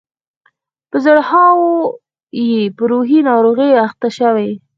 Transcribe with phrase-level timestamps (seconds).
[0.89, 1.71] په زرهاوو
[2.45, 4.49] یې په روحي ناروغیو اخته شوي.